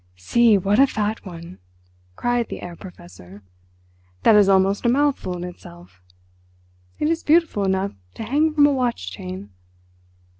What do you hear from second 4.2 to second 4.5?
"That is